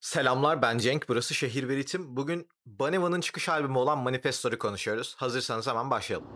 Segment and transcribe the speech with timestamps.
[0.00, 2.16] Selamlar ben Cenk, burası Şehir ve Ritim.
[2.16, 5.14] Bugün Baneva'nın çıkış albümü olan Manifesto'yu konuşuyoruz.
[5.18, 6.28] Hazırsanız hemen başlayalım.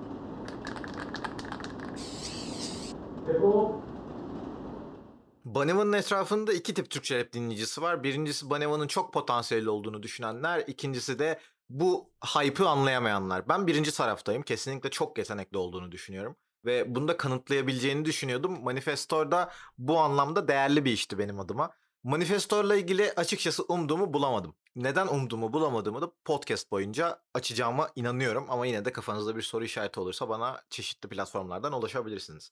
[5.45, 8.03] Baneva'nın etrafında iki tip Türkçe rap dinleyicisi var.
[8.03, 10.65] Birincisi Baneva'nın çok potansiyelli olduğunu düşünenler.
[10.67, 13.49] ikincisi de bu hype'ı anlayamayanlar.
[13.49, 14.43] Ben birinci taraftayım.
[14.43, 16.37] Kesinlikle çok yetenekli olduğunu düşünüyorum.
[16.65, 18.63] Ve bunu da kanıtlayabileceğini düşünüyordum.
[18.65, 21.71] Manifesto'da bu anlamda değerli bir işti benim adıma.
[22.05, 24.55] Manifesto'yla ilgili açıkçası umduğumu bulamadım.
[24.77, 28.47] Neden umduğumu bulamadığımı da podcast boyunca açacağıma inanıyorum.
[28.49, 32.51] Ama yine de kafanızda bir soru işareti olursa bana çeşitli platformlardan ulaşabilirsiniz.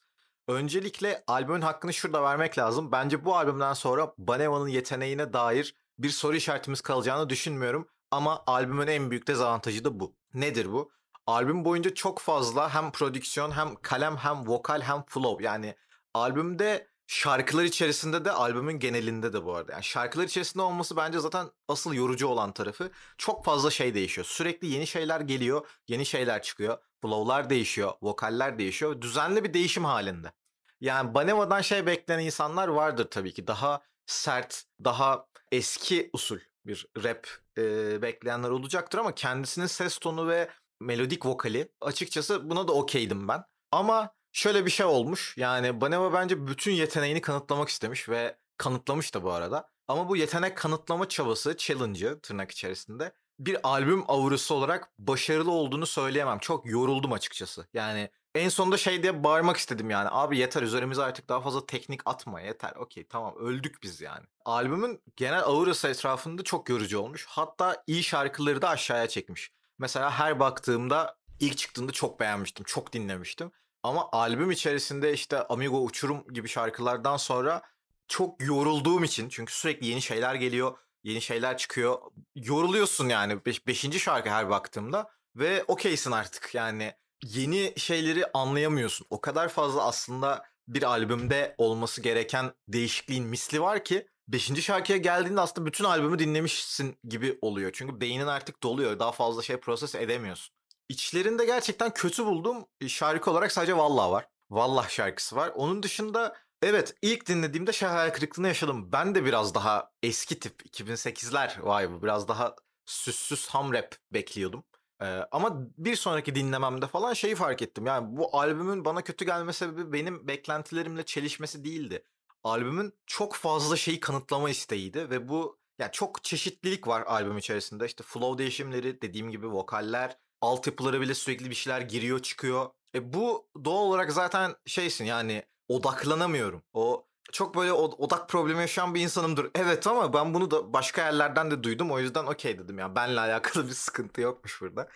[0.48, 2.92] Öncelikle albümün hakkını şurada vermek lazım.
[2.92, 7.88] Bence bu albümden sonra Baneva'nın yeteneğine dair bir soru işaretimiz kalacağını düşünmüyorum.
[8.10, 10.14] Ama albümün en büyük dezavantajı da bu.
[10.34, 10.92] Nedir bu?
[11.26, 15.45] Albüm boyunca çok fazla hem prodüksiyon hem kalem hem vokal hem flow.
[15.45, 15.74] Yani
[16.14, 19.73] albümde şarkılar içerisinde de albümün genelinde de bu arada.
[19.73, 22.91] Yani şarkılar içerisinde olması bence zaten asıl yorucu olan tarafı.
[23.18, 24.27] Çok fazla şey değişiyor.
[24.27, 26.79] Sürekli yeni şeyler geliyor, yeni şeyler çıkıyor.
[27.02, 29.01] Flow'lar değişiyor, vokaller değişiyor.
[29.01, 30.32] Düzenli bir değişim halinde.
[30.80, 33.46] Yani Baneva'dan şey bekleyen insanlar vardır tabii ki.
[33.46, 40.51] Daha sert, daha eski usul bir rap e, bekleyenler olacaktır ama kendisinin ses tonu ve
[40.80, 43.45] melodik vokali açıkçası buna da okeydim ben.
[43.73, 45.34] Ama şöyle bir şey olmuş.
[45.36, 49.68] Yani Baneva bence bütün yeteneğini kanıtlamak istemiş ve kanıtlamış da bu arada.
[49.88, 56.38] Ama bu yetenek kanıtlama çabası, challenge'ı tırnak içerisinde bir albüm aurası olarak başarılı olduğunu söyleyemem.
[56.38, 57.66] Çok yoruldum açıkçası.
[57.74, 60.09] Yani en sonunda şey diye bağırmak istedim yani.
[60.10, 62.72] Abi yeter üzerimize artık daha fazla teknik atma yeter.
[62.76, 64.26] Okey tamam öldük biz yani.
[64.44, 67.26] Albümün genel aurası etrafında çok yorucu olmuş.
[67.28, 69.53] Hatta iyi şarkıları da aşağıya çekmiş.
[69.78, 72.65] Mesela her baktığımda ilk çıktığında çok beğenmiştim.
[72.65, 73.53] Çok dinlemiştim.
[73.82, 77.62] Ama albüm içerisinde işte Amigo Uçurum gibi şarkılardan sonra
[78.09, 81.98] çok yorulduğum için çünkü sürekli yeni şeyler geliyor, yeni şeyler çıkıyor.
[82.34, 83.66] Yoruluyorsun yani 5.
[83.66, 86.94] Beş, şarkı her baktığımda ve okeysin artık yani
[87.25, 89.06] yeni şeyleri anlayamıyorsun.
[89.10, 94.65] O kadar fazla aslında bir albümde olması gereken değişikliğin misli var ki 5.
[94.65, 97.71] şarkıya geldiğinde aslında bütün albümü dinlemişsin gibi oluyor.
[97.75, 98.99] Çünkü beynin artık doluyor.
[98.99, 100.59] Daha fazla şey proses edemiyorsun.
[100.91, 104.28] İçlerinde gerçekten kötü bulduğum şarkı olarak sadece Vallah var.
[104.51, 105.53] Vallah şarkısı var.
[105.55, 108.93] Onun dışında evet ilk dinlediğimde şey hayal kırıklığını yaşadım.
[108.93, 112.56] Ben de biraz daha eski tip 2008'ler vay bu biraz daha
[112.87, 114.65] süssüz ham rap bekliyordum.
[115.03, 117.87] Ee, ama bir sonraki dinlememde falan şeyi fark ettim.
[117.87, 122.05] Yani bu albümün bana kötü gelme sebebi benim beklentilerimle çelişmesi değildi.
[122.45, 127.87] Albümün çok fazla şeyi kanıtlama isteğiydi ve bu yani çok çeşitlilik var albüm içerisinde.
[127.87, 132.71] İşte flow değişimleri, dediğim gibi vokaller, altyapılara bile sürekli bir şeyler giriyor çıkıyor.
[132.95, 136.62] E bu doğal olarak zaten şeysin yani odaklanamıyorum.
[136.73, 139.50] O çok böyle odak problemi yaşayan bir insanımdır.
[139.55, 141.91] Evet ama ben bunu da başka yerlerden de duydum.
[141.91, 142.97] O yüzden okey dedim ya.
[142.97, 144.89] Benle alakalı bir sıkıntı yokmuş burada.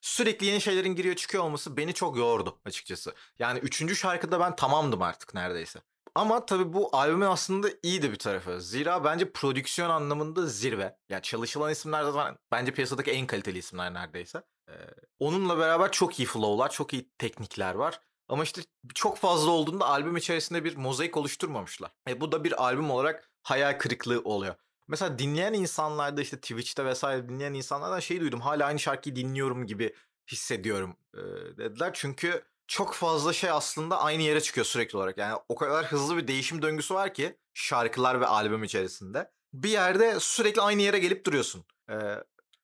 [0.00, 3.14] Sürekli yeni şeylerin giriyor çıkıyor olması beni çok yordu açıkçası.
[3.38, 5.80] Yani üçüncü şarkıda ben tamamdım artık neredeyse.
[6.18, 8.60] Ama tabii bu albümün aslında iyi de bir tarafı.
[8.60, 10.96] Zira bence prodüksiyon anlamında zirve.
[11.08, 14.42] Yani çalışılan isimler zaten bence piyasadaki en kaliteli isimler neredeyse.
[14.68, 14.72] Ee,
[15.18, 18.00] onunla beraber çok iyi flow'lar, çok iyi teknikler var.
[18.28, 18.62] Ama işte
[18.94, 21.90] çok fazla olduğunda albüm içerisinde bir mozaik oluşturmamışlar.
[22.08, 24.54] E bu da bir albüm olarak hayal kırıklığı oluyor.
[24.88, 28.40] Mesela dinleyen insanlarda işte Twitch'te vesaire dinleyen insanlardan şey duydum.
[28.40, 29.94] Hala aynı şarkıyı dinliyorum gibi
[30.32, 31.20] hissediyorum e,
[31.58, 31.90] dediler.
[31.94, 35.18] Çünkü çok fazla şey aslında aynı yere çıkıyor sürekli olarak.
[35.18, 39.30] Yani o kadar hızlı bir değişim döngüsü var ki şarkılar ve albüm içerisinde.
[39.52, 41.64] Bir yerde sürekli aynı yere gelip duruyorsun.
[41.90, 41.94] Ee,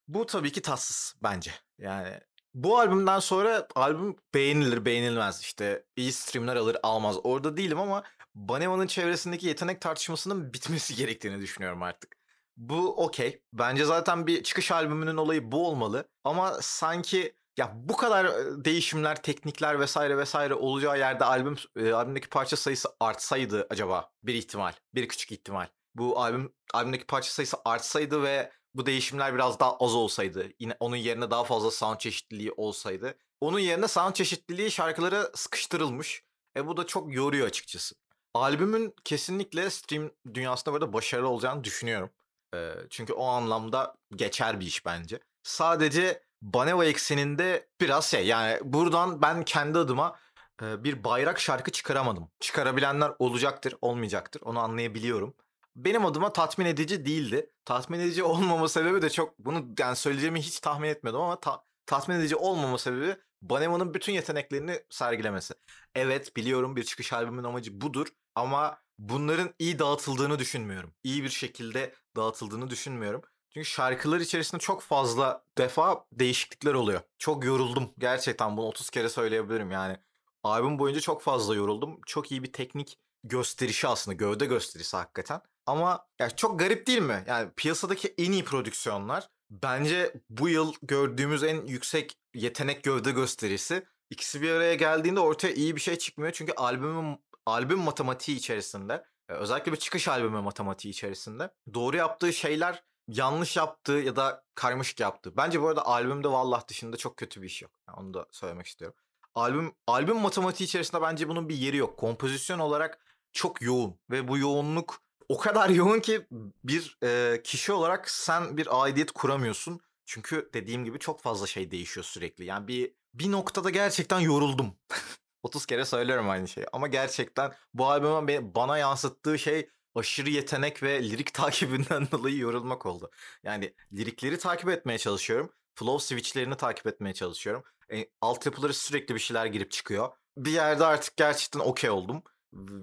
[0.09, 1.50] bu tabii ki tatsız bence.
[1.78, 2.20] Yani
[2.54, 8.03] bu albümden sonra albüm beğenilir beğenilmez işte iyi streamler alır almaz orada değilim ama
[8.34, 12.16] Baneva'nın çevresindeki yetenek tartışmasının bitmesi gerektiğini düşünüyorum artık.
[12.56, 13.42] Bu okey.
[13.53, 16.09] Bence zaten bir çıkış albümünün olayı bu olmalı.
[16.25, 18.26] Ama sanki ya bu kadar
[18.65, 24.72] değişimler, teknikler vesaire vesaire olacağı yerde albüm e, albümdeki parça sayısı artsaydı acaba bir ihtimal,
[24.94, 25.66] bir küçük ihtimal.
[25.94, 30.97] Bu albüm albümdeki parça sayısı artsaydı ve bu değişimler biraz daha az olsaydı, yine onun
[30.97, 33.18] yerine daha fazla sound çeşitliliği olsaydı.
[33.41, 36.24] Onun yerine sound çeşitliliği şarkılara sıkıştırılmış.
[36.57, 37.95] E bu da çok yoruyor açıkçası.
[38.34, 42.10] Albümün kesinlikle stream dünyasında burada başarılı olacağını düşünüyorum.
[42.54, 45.21] E, çünkü o anlamda geçer bir iş bence.
[45.42, 50.17] Sadece Baneva ekseninde biraz şey yani buradan ben kendi adıma
[50.63, 52.31] bir bayrak şarkı çıkaramadım.
[52.41, 54.43] Çıkarabilenler olacaktır, olmayacaktır.
[54.43, 55.35] Onu anlayabiliyorum
[55.77, 57.51] benim adıma tatmin edici değildi.
[57.65, 62.17] Tatmin edici olmama sebebi de çok bunu yani söyleyeceğimi hiç tahmin etmiyordum ama ta, tatmin
[62.17, 65.55] edici olmama sebebi Baneva'nın bütün yeteneklerini sergilemesi.
[65.95, 70.95] Evet biliyorum bir çıkış albümün amacı budur ama bunların iyi dağıtıldığını düşünmüyorum.
[71.05, 73.23] İyi bir şekilde dağıtıldığını düşünmüyorum.
[73.54, 77.01] Çünkü şarkılar içerisinde çok fazla defa değişiklikler oluyor.
[77.18, 77.91] Çok yoruldum.
[77.98, 79.97] Gerçekten bunu 30 kere söyleyebilirim yani.
[80.42, 82.01] Albüm boyunca çok fazla yoruldum.
[82.06, 84.15] Çok iyi bir teknik gösterişi aslında.
[84.15, 85.41] Gövde gösterisi hakikaten.
[85.66, 87.24] Ama ya çok garip değil mi?
[87.27, 93.86] Yani piyasadaki en iyi prodüksiyonlar bence bu yıl gördüğümüz en yüksek yetenek gövde gösterisi.
[94.10, 96.33] İkisi bir araya geldiğinde ortaya iyi bir şey çıkmıyor.
[96.33, 103.56] Çünkü albümün albüm matematiği içerisinde özellikle bir çıkış albümü matematiği içerisinde doğru yaptığı şeyler yanlış
[103.56, 105.36] yaptığı ya da karmaşık yaptığı.
[105.36, 107.72] Bence bu arada albümde Vallah dışında çok kötü bir iş yok.
[107.89, 108.98] Yani onu da söylemek istiyorum.
[109.34, 111.97] Albüm albüm matematiği içerisinde bence bunun bir yeri yok.
[111.98, 112.98] Kompozisyon olarak
[113.33, 116.27] çok yoğun ve bu yoğunluk o kadar yoğun ki
[116.65, 119.80] bir e, kişi olarak sen bir aidiyet kuramıyorsun.
[120.07, 122.45] Çünkü dediğim gibi çok fazla şey değişiyor sürekli.
[122.45, 124.77] Yani bir bir noktada gerçekten yoruldum.
[125.42, 131.03] 30 kere söylüyorum aynı şeyi ama gerçekten bu albümün bana yansıttığı şey aşırı yetenek ve
[131.03, 133.11] lirik takibinden dolayı yorulmak oldu.
[133.43, 135.53] Yani lirikleri takip etmeye çalışıyorum.
[135.75, 137.65] Flow switchlerini takip etmeye çalışıyorum.
[137.93, 140.13] E, altyapıları sürekli bir şeyler girip çıkıyor.
[140.37, 142.23] Bir yerde artık gerçekten okey oldum.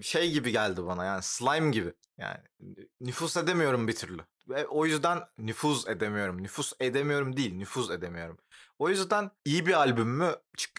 [0.02, 1.94] Şey gibi geldi bana yani slime gibi.
[2.18, 2.38] Yani
[3.02, 4.22] nüfus edemiyorum bir türlü.
[4.50, 6.44] Ve o yüzden nüfuz edemiyorum.
[6.44, 8.38] Nüfus edemiyorum değil, nüfuz edemiyorum.
[8.80, 10.36] O yüzden iyi bir albüm mü?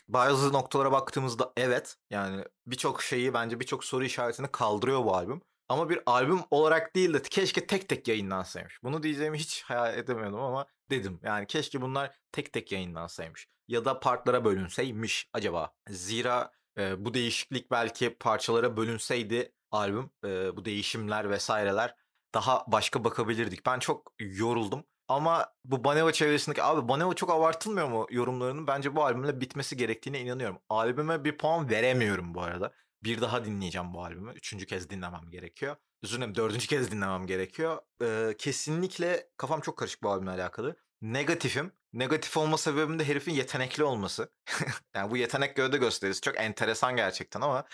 [0.08, 1.96] Bazı noktalara baktığımızda evet.
[2.10, 5.42] Yani birçok şeyi bence birçok soru işaretini kaldırıyor bu albüm.
[5.72, 8.82] Ama bir albüm olarak değil de keşke tek tek yayınlansaymış.
[8.82, 11.20] Bunu diyeceğimi hiç hayal edemiyordum ama dedim.
[11.22, 13.48] Yani keşke bunlar tek tek yayınlansaymış.
[13.68, 15.74] Ya da partlara bölünseymiş acaba.
[15.88, 21.94] Zira e, bu değişiklik belki parçalara bölünseydi albüm, e, bu değişimler vesaireler
[22.34, 23.66] daha başka bakabilirdik.
[23.66, 24.84] Ben çok yoruldum.
[25.08, 28.66] Ama bu Baneva çevresindeki abi Baneva çok abartılmıyor mu yorumlarının?
[28.66, 30.58] Bence bu albümle bitmesi gerektiğine inanıyorum.
[30.68, 32.72] Albüme bir puan veremiyorum bu arada
[33.04, 34.32] bir daha dinleyeceğim bu albümü.
[34.32, 35.76] Üçüncü kez dinlemem gerekiyor.
[36.02, 37.78] Özür dördüncü kez dinlemem gerekiyor.
[38.02, 40.76] Ee, kesinlikle kafam çok karışık bu albümle alakalı.
[41.02, 41.72] Negatifim.
[41.92, 44.32] Negatif olma sebebim de herifin yetenekli olması.
[44.94, 47.64] yani bu yetenek gövde gösterisi çok enteresan gerçekten ama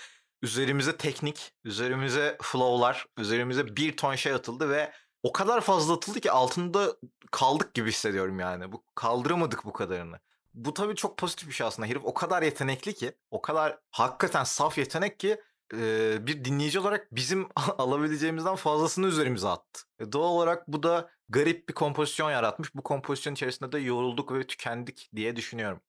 [0.42, 4.92] üzerimize teknik, üzerimize flow'lar, üzerimize bir ton şey atıldı ve
[5.22, 6.96] o kadar fazla atıldı ki altında
[7.30, 8.72] kaldık gibi hissediyorum yani.
[8.72, 10.20] Bu kaldıramadık bu kadarını
[10.54, 11.88] bu tabii çok pozitif bir şey aslında.
[11.88, 15.40] Herif o kadar yetenekli ki, o kadar hakikaten saf yetenek ki
[15.74, 17.48] e, bir dinleyici olarak bizim
[17.78, 19.82] alabileceğimizden fazlasını üzerimize attı.
[20.00, 22.74] E, doğal olarak bu da garip bir kompozisyon yaratmış.
[22.74, 25.80] Bu kompozisyon içerisinde de yorulduk ve tükendik diye düşünüyorum.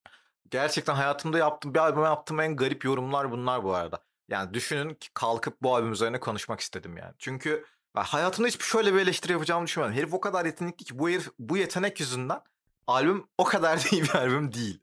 [0.50, 4.03] Gerçekten hayatımda yaptığım bir albüme yaptığım en garip yorumlar bunlar bu arada.
[4.29, 7.13] Yani düşünün ki kalkıp bu albüm üzerine konuşmak istedim yani.
[7.17, 7.65] Çünkü
[7.95, 9.94] hayatımda hiçbir şöyle bir eleştiri yapacağımı düşünmedim.
[9.94, 12.41] Herif o kadar yetenekli ki bu herif bu yetenek yüzünden
[12.89, 14.80] albüm o kadar da iyi bir albüm değil.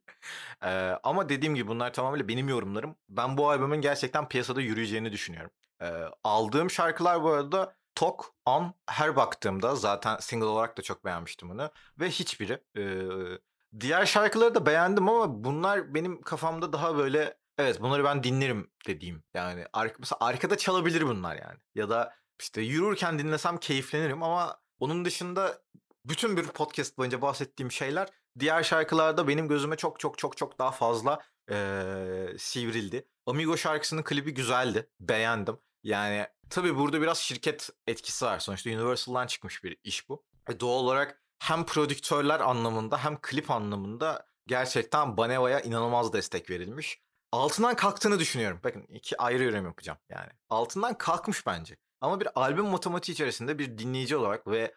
[0.65, 2.97] Ee, ama dediğim gibi bunlar tamamıyla benim yorumlarım.
[3.09, 5.51] Ben bu albümün gerçekten piyasada yürüyeceğini düşünüyorum.
[5.83, 5.87] Ee,
[6.25, 11.71] aldığım şarkılar bu arada Tok, On, her baktığımda zaten single olarak da çok beğenmiştim bunu.
[12.01, 12.63] Ve hiçbiri.
[12.77, 13.41] Ee,
[13.81, 19.23] diğer şarkıları da beğendim ama bunlar benim kafamda daha böyle evet bunları ben dinlerim dediğim.
[19.35, 21.59] Yani ar- mesela arkada çalabilir bunlar yani.
[21.75, 25.59] Ya da işte yürürken dinlesem keyiflenirim ama onun dışında
[26.09, 28.09] bütün bir podcast boyunca bahsettiğim şeyler
[28.39, 33.09] diğer şarkılarda benim gözüme çok çok çok çok daha fazla ee, sivrildi.
[33.27, 34.91] Amigo şarkısının klibi güzeldi.
[35.01, 35.59] Beğendim.
[35.83, 38.39] Yani tabii burada biraz şirket etkisi var.
[38.39, 40.25] Sonuçta Universal'dan çıkmış bir iş bu.
[40.49, 47.01] E doğal olarak hem prodüktörler anlamında hem klip anlamında gerçekten Baneva'ya inanılmaz destek verilmiş.
[47.33, 48.61] Altından kalktığını düşünüyorum.
[48.65, 50.31] Bakın iki ayrı yorum yapacağım yani.
[50.49, 51.77] Altından kalkmış bence.
[52.01, 54.75] Ama bir albüm matematiği içerisinde bir dinleyici olarak ve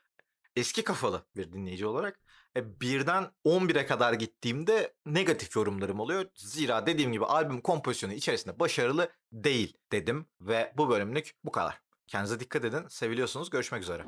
[0.56, 2.20] eski kafalı bir dinleyici olarak
[2.58, 6.26] e, birden 11'e kadar gittiğimde negatif yorumlarım oluyor.
[6.36, 11.82] Zira dediğim gibi albüm kompozisyonu içerisinde başarılı değil dedim ve bu bölümlük bu kadar.
[12.08, 12.88] Kendinize dikkat edin.
[12.90, 13.50] Seviliyorsunuz.
[13.50, 14.04] Görüşmek üzere.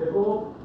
[0.00, 0.59] Defol.